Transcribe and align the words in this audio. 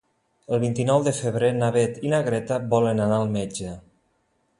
El 0.55 0.59
vint-i-nou 0.61 1.03
de 1.07 1.11
febrer 1.17 1.51
na 1.57 1.69
Beth 1.75 1.99
i 2.07 2.13
na 2.13 2.21
Greta 2.29 2.57
volen 2.73 3.03
anar 3.05 3.21
al 3.21 3.31
metge. 3.37 3.75